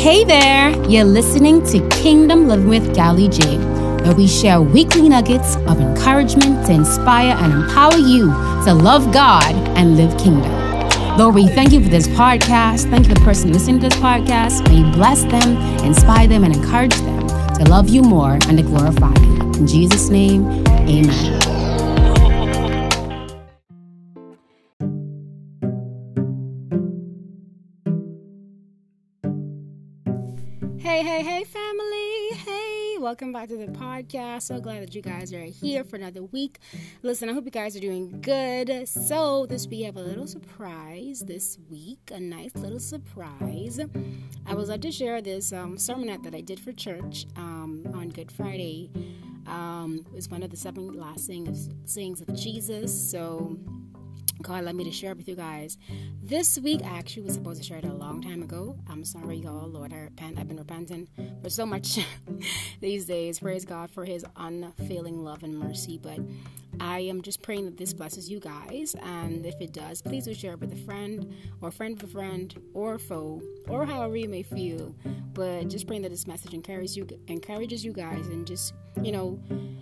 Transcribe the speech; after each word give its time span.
Hey 0.00 0.24
there! 0.24 0.70
You're 0.88 1.04
listening 1.04 1.62
to 1.66 1.86
Kingdom 1.90 2.48
Living 2.48 2.68
with 2.68 2.94
Gally 2.94 3.28
J, 3.28 3.58
where 4.02 4.14
we 4.14 4.26
share 4.26 4.62
weekly 4.62 5.10
nuggets 5.10 5.56
of 5.56 5.78
encouragement 5.78 6.64
to 6.68 6.72
inspire 6.72 7.36
and 7.36 7.52
empower 7.52 7.98
you 7.98 8.28
to 8.64 8.72
love 8.72 9.12
God 9.12 9.54
and 9.76 9.98
live 9.98 10.16
kingdom. 10.18 10.50
Lord, 11.18 11.34
we 11.34 11.48
thank 11.48 11.72
you 11.72 11.82
for 11.82 11.90
this 11.90 12.08
podcast. 12.08 12.88
Thank 12.88 13.08
you 13.08 13.10
for 13.10 13.18
the 13.18 13.26
person 13.26 13.52
listening 13.52 13.78
to 13.80 13.90
this 13.90 13.98
podcast. 13.98 14.66
May 14.68 14.78
you 14.78 14.90
bless 14.90 15.24
them, 15.24 15.58
inspire 15.84 16.26
them, 16.26 16.44
and 16.44 16.56
encourage 16.56 16.94
them 16.94 17.28
to 17.56 17.64
love 17.68 17.90
you 17.90 18.00
more 18.00 18.38
and 18.48 18.56
to 18.56 18.62
glorify 18.62 19.12
you. 19.20 19.34
In 19.52 19.66
Jesus' 19.66 20.08
name, 20.08 20.46
amen. 20.66 21.59
Hey, 30.80 31.02
hey, 31.02 31.22
hey, 31.22 31.44
family. 31.44 32.28
Hey, 32.32 32.96
welcome 32.98 33.34
back 33.34 33.48
to 33.48 33.56
the 33.58 33.66
podcast. 33.66 34.42
So 34.44 34.60
glad 34.60 34.80
that 34.80 34.94
you 34.94 35.02
guys 35.02 35.30
are 35.34 35.44
here 35.44 35.84
for 35.84 35.96
another 35.96 36.22
week. 36.22 36.58
Listen, 37.02 37.28
I 37.28 37.34
hope 37.34 37.44
you 37.44 37.50
guys 37.50 37.76
are 37.76 37.80
doing 37.80 38.22
good. 38.22 38.88
So, 38.88 39.44
this 39.44 39.66
week 39.66 39.80
we 39.80 39.82
have 39.84 39.98
a 39.98 40.02
little 40.02 40.26
surprise 40.26 41.20
this 41.20 41.58
week, 41.68 42.10
a 42.10 42.18
nice 42.18 42.54
little 42.54 42.80
surprise. 42.80 43.78
I 44.46 44.54
was 44.54 44.70
about 44.70 44.80
to 44.80 44.90
share 44.90 45.20
this 45.20 45.52
um, 45.52 45.76
sermonette 45.76 46.22
that 46.22 46.34
I 46.34 46.40
did 46.40 46.58
for 46.58 46.72
church 46.72 47.26
um, 47.36 47.84
on 47.92 48.08
Good 48.08 48.32
Friday. 48.32 48.90
Um, 49.46 50.06
it 50.06 50.14
was 50.14 50.30
one 50.30 50.42
of 50.42 50.48
the 50.48 50.56
seven 50.56 50.94
last 50.94 51.26
sayings, 51.26 51.68
sayings 51.84 52.22
of 52.22 52.34
Jesus. 52.34 53.10
So, 53.10 53.58
God 54.42 54.64
let 54.64 54.74
me 54.74 54.84
to 54.84 54.92
share 54.92 55.14
with 55.14 55.28
you 55.28 55.36
guys. 55.36 55.76
This 56.22 56.58
week, 56.58 56.80
I 56.84 56.98
actually 56.98 57.22
was 57.22 57.34
supposed 57.34 57.60
to 57.60 57.66
share 57.66 57.78
it 57.78 57.84
a 57.84 57.92
long 57.92 58.22
time 58.22 58.42
ago. 58.42 58.76
I'm 58.88 59.04
sorry, 59.04 59.36
y'all. 59.36 59.68
Lord, 59.68 59.92
I 59.92 59.98
repent. 59.98 60.38
I've 60.38 60.48
been 60.48 60.56
repenting 60.56 61.08
for 61.42 61.50
so 61.50 61.66
much 61.66 61.98
these 62.80 63.04
days. 63.04 63.40
Praise 63.40 63.64
God 63.64 63.90
for 63.90 64.04
His 64.04 64.24
unfailing 64.36 65.22
love 65.24 65.42
and 65.42 65.58
mercy. 65.58 65.98
But 66.02 66.18
I 66.80 67.00
am 67.00 67.22
just 67.22 67.42
praying 67.42 67.66
that 67.66 67.76
this 67.76 67.92
blesses 67.92 68.30
you 68.30 68.40
guys. 68.40 68.96
And 69.02 69.44
if 69.44 69.60
it 69.60 69.72
does, 69.72 70.02
please 70.02 70.24
do 70.24 70.34
share 70.34 70.54
it 70.54 70.60
with 70.60 70.72
a 70.72 70.84
friend 70.84 71.32
or 71.60 71.70
friend 71.70 72.02
of 72.02 72.08
a 72.08 72.12
friend 72.12 72.54
or 72.74 72.94
a 72.94 72.98
foe 72.98 73.42
or 73.68 73.84
however 73.84 74.16
you 74.16 74.28
may 74.28 74.42
feel. 74.42 74.94
But 75.34 75.68
just 75.68 75.86
praying 75.86 76.02
that 76.02 76.08
this 76.08 76.26
message 76.26 76.54
encourages 76.54 76.96
you, 76.96 77.06
encourages 77.28 77.84
you 77.84 77.92
guys, 77.92 78.26
and 78.28 78.46
just 78.46 78.74
you 79.02 79.12
know 79.12 79.40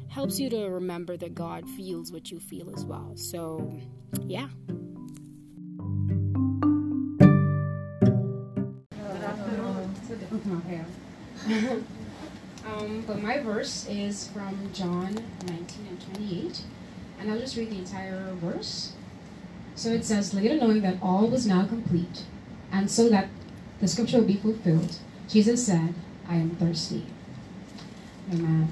helps 0.08 0.38
you 0.40 0.50
to 0.50 0.68
remember 0.68 1.16
that 1.16 1.34
God 1.34 1.68
feels 1.70 2.12
what 2.12 2.30
you 2.30 2.38
feel 2.40 2.74
as 2.74 2.84
well. 2.84 3.12
So 3.16 3.72
yeah. 4.26 4.48
um, 12.66 13.04
but 13.06 13.22
my 13.22 13.38
verse 13.38 13.86
is 13.88 14.28
from 14.28 14.70
John 14.72 15.14
19 15.46 15.86
and 15.88 15.97
28, 15.97 15.97
and 17.18 17.30
I'll 17.30 17.38
just 17.38 17.56
read 17.56 17.70
the 17.70 17.78
entire 17.78 18.32
verse. 18.34 18.92
So 19.74 19.90
it 19.90 20.04
says, 20.04 20.34
Later 20.34 20.56
knowing 20.56 20.82
that 20.82 20.96
all 21.02 21.28
was 21.28 21.46
now 21.46 21.66
complete, 21.66 22.24
and 22.72 22.90
so 22.90 23.08
that 23.08 23.28
the 23.80 23.88
scripture 23.88 24.18
will 24.18 24.26
be 24.26 24.36
fulfilled, 24.36 24.98
Jesus 25.28 25.66
said, 25.66 25.94
I 26.28 26.36
am 26.36 26.50
thirsty. 26.50 27.06
Amen. 28.32 28.68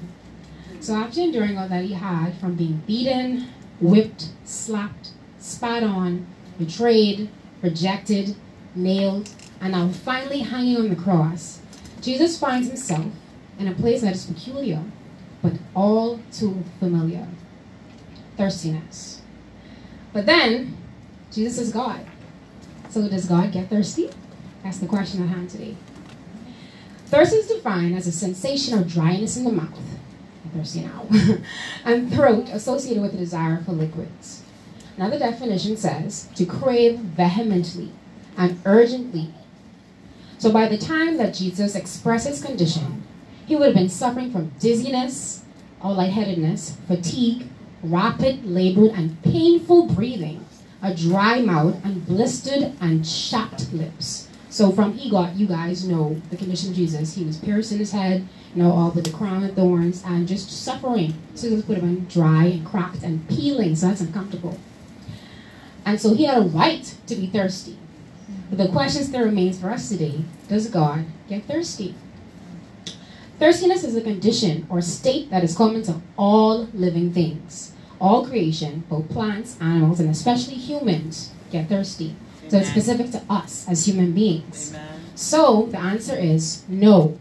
So 0.79 0.95
after 0.95 1.21
enduring 1.21 1.57
all 1.57 1.67
that 1.67 1.85
he 1.85 1.93
had 1.93 2.37
from 2.37 2.55
being 2.55 2.83
beaten, 2.85 3.47
whipped, 3.79 4.29
slapped, 4.45 5.11
spat 5.39 5.83
on, 5.83 6.27
betrayed, 6.59 7.29
rejected, 7.61 8.35
nailed, 8.75 9.29
and 9.59 9.71
now 9.71 9.89
finally 9.89 10.39
hanging 10.39 10.77
on 10.77 10.89
the 10.89 10.95
cross, 10.95 11.61
Jesus 12.01 12.37
finds 12.37 12.67
himself 12.67 13.07
in 13.57 13.67
a 13.67 13.73
place 13.73 14.01
that 14.01 14.13
is 14.13 14.25
peculiar, 14.25 14.83
but 15.41 15.53
all 15.73 16.19
too 16.31 16.63
familiar 16.79 17.27
thirstiness. 18.37 19.21
But 20.13 20.25
then, 20.25 20.77
Jesus 21.31 21.57
is 21.57 21.73
God. 21.73 22.05
So 22.89 23.07
does 23.07 23.25
God 23.25 23.51
get 23.51 23.69
thirsty? 23.69 24.09
That's 24.63 24.79
the 24.79 24.87
question 24.87 25.23
at 25.23 25.29
hand 25.29 25.49
today. 25.49 25.75
Thirst 27.07 27.33
is 27.33 27.47
defined 27.47 27.95
as 27.95 28.07
a 28.07 28.11
sensation 28.11 28.77
of 28.77 28.87
dryness 28.87 29.37
in 29.37 29.43
the 29.43 29.51
mouth, 29.51 29.79
I'm 30.43 30.51
thirsty 30.51 30.81
now, 30.81 31.07
and 31.85 32.11
throat 32.11 32.49
associated 32.49 33.01
with 33.01 33.13
a 33.13 33.17
desire 33.17 33.63
for 33.63 33.71
liquids. 33.71 34.43
Another 34.97 35.19
definition 35.19 35.77
says 35.77 36.27
to 36.35 36.45
crave 36.45 36.99
vehemently 36.99 37.91
and 38.35 38.59
urgently. 38.65 39.33
So 40.37 40.51
by 40.51 40.67
the 40.67 40.77
time 40.77 41.17
that 41.17 41.33
Jesus 41.33 41.75
expressed 41.75 42.27
his 42.27 42.43
condition, 42.43 43.03
he 43.45 43.55
would 43.55 43.67
have 43.67 43.75
been 43.75 43.89
suffering 43.89 44.31
from 44.31 44.51
dizziness 44.59 45.45
or 45.81 45.93
lightheadedness, 45.93 46.77
fatigue, 46.87 47.47
rapid, 47.83 48.45
labored, 48.45 48.91
and 48.91 49.21
painful 49.23 49.87
breathing, 49.87 50.45
a 50.81 50.93
dry 50.93 51.41
mouth, 51.41 51.83
and 51.83 52.05
blistered 52.05 52.73
and 52.81 53.05
chapped 53.05 53.71
lips. 53.73 54.27
So 54.49 54.71
from 54.71 54.97
EGOT, 54.97 55.37
you 55.37 55.45
guys 55.45 55.87
know 55.87 56.21
the 56.29 56.37
condition 56.37 56.69
of 56.69 56.75
Jesus. 56.75 57.15
He 57.15 57.25
was 57.25 57.37
pierced 57.37 57.71
in 57.71 57.79
his 57.79 57.91
head, 57.91 58.27
you 58.55 58.63
know, 58.63 58.71
all 58.71 58.91
the 58.91 59.09
crown 59.11 59.43
of 59.43 59.55
thorns, 59.55 60.03
and 60.05 60.27
just 60.27 60.49
suffering. 60.49 61.13
So 61.35 61.49
this 61.49 61.67
would 61.67 61.77
have 61.77 61.83
been 61.83 62.05
dry 62.05 62.45
and 62.45 62.65
cracked 62.65 63.03
and 63.03 63.27
peeling, 63.29 63.75
so 63.75 63.87
that's 63.87 64.01
uncomfortable. 64.01 64.57
And 65.85 66.01
so 66.01 66.13
he 66.13 66.25
had 66.25 66.37
a 66.37 66.41
right 66.41 66.95
to 67.07 67.15
be 67.15 67.27
thirsty. 67.27 67.77
But 68.49 68.57
the 68.57 68.69
question 68.69 69.03
still 69.03 69.25
remains 69.25 69.59
for 69.59 69.69
us 69.69 69.89
today 69.89 70.23
Does 70.47 70.69
God 70.69 71.05
get 71.29 71.43
thirsty? 71.45 71.95
Thirstiness 73.39 73.83
is 73.83 73.95
a 73.95 74.01
condition 74.01 74.65
or 74.69 74.81
state 74.81 75.29
that 75.29 75.43
is 75.43 75.55
common 75.55 75.83
to 75.83 76.01
all 76.17 76.67
living 76.73 77.13
things. 77.13 77.73
All 77.99 78.25
creation, 78.27 78.83
both 78.89 79.09
plants, 79.09 79.57
animals, 79.59 79.99
and 79.99 80.09
especially 80.09 80.55
humans, 80.55 81.31
get 81.51 81.69
thirsty. 81.69 82.15
Amen. 82.39 82.51
So 82.51 82.57
it's 82.57 82.69
specific 82.69 83.11
to 83.11 83.23
us 83.29 83.67
as 83.67 83.85
human 83.85 84.13
beings. 84.13 84.71
Amen. 84.73 85.01
So 85.15 85.67
the 85.67 85.79
answer 85.79 86.15
is 86.15 86.63
no. 86.67 87.19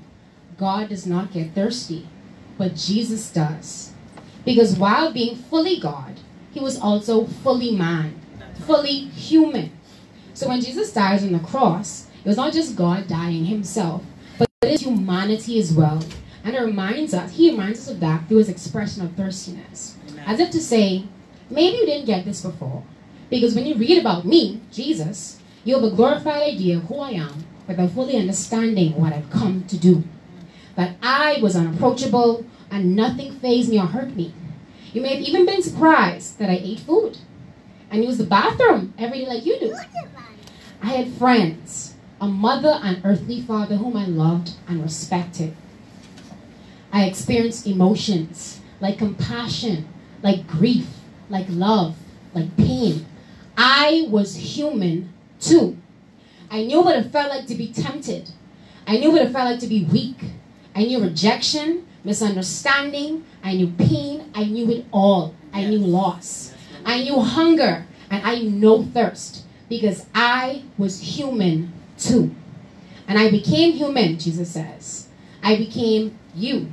God 0.58 0.88
does 0.88 1.06
not 1.06 1.32
get 1.32 1.54
thirsty, 1.54 2.08
but 2.56 2.76
Jesus 2.76 3.30
does. 3.30 3.92
Because 4.44 4.78
while 4.78 5.12
being 5.12 5.36
fully 5.36 5.78
God, 5.78 6.20
he 6.52 6.60
was 6.60 6.78
also 6.78 7.26
fully 7.26 7.74
man 7.74 8.20
fully 8.66 8.98
human. 8.98 9.70
So 10.34 10.48
when 10.48 10.60
Jesus 10.60 10.92
dies 10.92 11.22
on 11.22 11.32
the 11.32 11.38
cross, 11.38 12.06
it 12.24 12.28
was 12.28 12.36
not 12.36 12.52
just 12.52 12.76
God 12.76 13.06
dying 13.08 13.46
himself, 13.46 14.02
but 14.66 14.72
it 14.72 14.74
is 14.74 14.82
humanity 14.82 15.60
as 15.60 15.72
well. 15.72 16.02
And 16.44 16.54
it 16.54 16.60
reminds 16.60 17.14
us, 17.14 17.32
he 17.32 17.50
reminds 17.50 17.80
us 17.80 17.88
of 17.88 18.00
that 18.00 18.28
through 18.28 18.38
his 18.38 18.48
expression 18.48 19.04
of 19.04 19.12
thirstiness. 19.12 19.96
Amen. 20.08 20.24
As 20.26 20.40
if 20.40 20.50
to 20.50 20.60
say, 20.60 21.04
maybe 21.50 21.78
you 21.78 21.86
didn't 21.86 22.06
get 22.06 22.24
this 22.24 22.42
before. 22.42 22.82
Because 23.30 23.54
when 23.54 23.66
you 23.66 23.74
read 23.74 23.98
about 23.98 24.24
me, 24.24 24.60
Jesus, 24.72 25.40
you 25.64 25.74
have 25.74 25.84
a 25.84 25.94
glorified 25.94 26.42
idea 26.42 26.78
of 26.78 26.84
who 26.84 26.98
I 26.98 27.10
am 27.10 27.44
without 27.66 27.90
fully 27.90 28.16
understanding 28.16 29.00
what 29.00 29.12
I've 29.12 29.30
come 29.30 29.64
to 29.64 29.76
do. 29.76 30.04
That 30.76 30.96
I 31.02 31.38
was 31.42 31.56
unapproachable 31.56 32.44
and 32.70 32.94
nothing 32.94 33.38
fazed 33.38 33.70
me 33.70 33.80
or 33.80 33.86
hurt 33.86 34.14
me. 34.14 34.32
You 34.92 35.00
may 35.00 35.16
have 35.16 35.22
even 35.22 35.46
been 35.46 35.62
surprised 35.62 36.38
that 36.38 36.50
I 36.50 36.60
ate 36.62 36.80
food 36.80 37.18
and 37.90 38.04
used 38.04 38.18
the 38.18 38.24
bathroom 38.24 38.94
every 38.98 39.20
day 39.20 39.26
like 39.26 39.46
you 39.46 39.58
do. 39.58 39.76
I 40.82 40.86
had 40.86 41.12
friends, 41.14 41.95
a 42.20 42.26
mother 42.28 42.80
and 42.82 43.00
earthly 43.04 43.40
father 43.40 43.76
whom 43.76 43.96
I 43.96 44.06
loved 44.06 44.52
and 44.68 44.82
respected. 44.82 45.54
I 46.92 47.04
experienced 47.04 47.66
emotions 47.66 48.60
like 48.80 48.98
compassion, 48.98 49.88
like 50.22 50.46
grief, 50.46 50.86
like 51.28 51.46
love, 51.48 51.96
like 52.34 52.56
pain. 52.56 53.06
I 53.56 54.06
was 54.10 54.36
human 54.36 55.12
too. 55.40 55.76
I 56.50 56.64
knew 56.64 56.82
what 56.82 56.96
it 56.96 57.10
felt 57.10 57.30
like 57.30 57.46
to 57.46 57.54
be 57.54 57.72
tempted. 57.72 58.30
I 58.86 58.98
knew 58.98 59.10
what 59.10 59.22
it 59.22 59.32
felt 59.32 59.50
like 59.50 59.60
to 59.60 59.66
be 59.66 59.84
weak. 59.84 60.18
I 60.74 60.84
knew 60.84 61.00
rejection, 61.00 61.86
misunderstanding. 62.04 63.24
I 63.42 63.54
knew 63.54 63.68
pain. 63.78 64.30
I 64.34 64.44
knew 64.44 64.70
it 64.70 64.86
all. 64.92 65.34
I 65.52 65.64
knew 65.64 65.78
loss. 65.78 66.54
I 66.84 67.02
knew 67.02 67.20
hunger 67.20 67.86
and 68.10 68.24
I 68.24 68.40
know 68.40 68.84
thirst 68.84 69.44
because 69.68 70.06
I 70.14 70.62
was 70.78 71.00
human 71.00 71.72
too. 71.98 72.34
And 73.08 73.18
I 73.18 73.30
became 73.30 73.72
human, 73.72 74.18
Jesus 74.18 74.50
says. 74.50 75.08
I 75.42 75.56
became 75.56 76.18
you. 76.34 76.72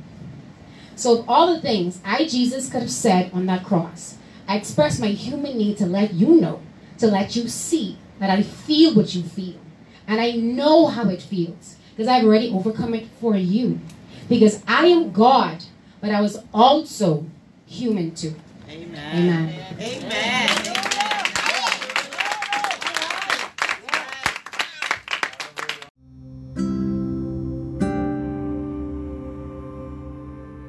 So, 0.96 1.18
of 1.18 1.28
all 1.28 1.52
the 1.52 1.60
things 1.60 2.00
I, 2.04 2.24
Jesus, 2.24 2.70
could 2.70 2.82
have 2.82 2.90
said 2.90 3.30
on 3.32 3.46
that 3.46 3.64
cross, 3.64 4.16
I 4.46 4.56
expressed 4.56 5.00
my 5.00 5.08
human 5.08 5.56
need 5.56 5.76
to 5.78 5.86
let 5.86 6.14
you 6.14 6.40
know, 6.40 6.60
to 6.98 7.06
let 7.06 7.34
you 7.34 7.48
see 7.48 7.98
that 8.18 8.30
I 8.30 8.42
feel 8.42 8.94
what 8.94 9.14
you 9.14 9.22
feel. 9.22 9.58
And 10.06 10.20
I 10.20 10.32
know 10.32 10.86
how 10.86 11.08
it 11.08 11.22
feels 11.22 11.76
because 11.90 12.08
I've 12.08 12.24
already 12.24 12.50
overcome 12.50 12.94
it 12.94 13.06
for 13.20 13.36
you. 13.36 13.80
Because 14.28 14.62
I 14.66 14.86
am 14.86 15.12
God, 15.12 15.64
but 16.00 16.10
I 16.10 16.20
was 16.20 16.38
also 16.52 17.26
human 17.66 18.14
too. 18.14 18.34
Amen. 18.68 19.16
Amen. 19.16 19.76
Amen. 19.80 20.73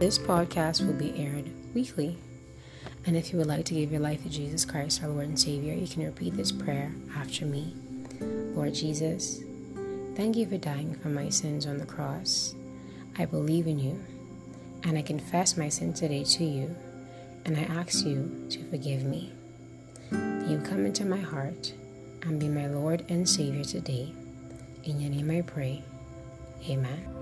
This 0.05 0.19
podcast 0.19 0.85
will 0.85 0.93
be 0.93 1.19
aired 1.19 1.49
weekly. 1.73 2.15
And 3.07 3.17
if 3.17 3.31
you 3.31 3.39
would 3.39 3.47
like 3.47 3.65
to 3.65 3.73
give 3.73 3.91
your 3.91 4.01
life 4.01 4.21
to 4.21 4.29
Jesus 4.29 4.63
Christ, 4.63 5.01
our 5.01 5.09
Lord 5.09 5.29
and 5.29 5.39
Savior, 5.39 5.73
you 5.73 5.87
can 5.87 6.05
repeat 6.05 6.37
this 6.37 6.51
prayer 6.51 6.93
after 7.17 7.43
me. 7.43 7.73
Lord 8.53 8.75
Jesus, 8.75 9.41
thank 10.15 10.37
you 10.37 10.45
for 10.45 10.59
dying 10.59 10.93
for 10.93 11.09
my 11.09 11.29
sins 11.29 11.65
on 11.65 11.79
the 11.79 11.87
cross. 11.87 12.53
I 13.17 13.25
believe 13.25 13.65
in 13.65 13.79
you, 13.79 13.99
and 14.83 14.95
I 14.95 15.01
confess 15.01 15.57
my 15.57 15.69
sin 15.69 15.91
today 15.91 16.23
to 16.23 16.43
you, 16.43 16.75
and 17.45 17.57
I 17.57 17.63
ask 17.63 18.05
you 18.05 18.45
to 18.51 18.63
forgive 18.69 19.05
me. 19.05 19.33
You 20.11 20.61
come 20.63 20.85
into 20.85 21.03
my 21.03 21.17
heart 21.17 21.73
and 22.21 22.39
be 22.39 22.47
my 22.47 22.67
Lord 22.67 23.05
and 23.09 23.27
Savior 23.27 23.63
today. 23.63 24.13
In 24.83 24.99
your 24.99 25.09
name 25.09 25.31
I 25.31 25.41
pray. 25.41 25.81
Amen. 26.69 27.14